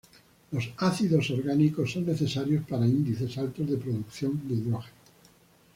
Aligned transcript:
Los 0.49 0.67
ácidos 0.77 1.29
orgánicos 1.29 1.91
son 1.91 2.07
necesarios 2.07 2.65
para 2.67 2.87
índices 2.87 3.37
altos 3.37 3.69
de 3.69 3.77
producción 3.77 4.41
de 4.47 4.55
hidrógeno. 4.55 4.95